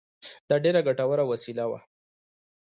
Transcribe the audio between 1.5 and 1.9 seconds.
وه.